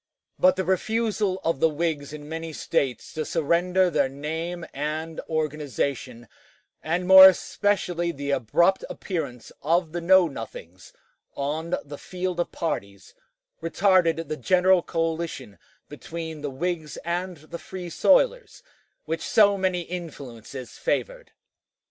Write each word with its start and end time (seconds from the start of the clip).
But 0.39 0.55
the 0.55 0.65
refusal 0.65 1.39
of 1.43 1.59
the 1.59 1.69
Whigs 1.69 2.11
in 2.11 2.27
many 2.27 2.53
States 2.53 3.13
to 3.13 3.23
surrender 3.23 3.87
their 3.91 4.09
name 4.09 4.65
and 4.73 5.21
organization, 5.29 6.27
and 6.81 7.07
more 7.07 7.29
especially 7.29 8.11
the 8.11 8.31
abrupt 8.31 8.83
appearance 8.89 9.51
of 9.61 9.91
the 9.91 10.01
Know 10.01 10.27
Nothings 10.27 10.91
on 11.35 11.75
the 11.85 11.99
field 11.99 12.39
of 12.39 12.51
parties, 12.51 13.13
retarded 13.61 14.27
the 14.27 14.37
general 14.37 14.81
coalition 14.81 15.59
between 15.87 16.41
the 16.41 16.49
Whigs 16.49 16.97
and 17.05 17.37
the 17.37 17.59
Free 17.59 17.87
soilers 17.87 18.63
which 19.05 19.21
so 19.21 19.55
many 19.55 19.81
influences 19.81 20.79
favored. 20.79 21.31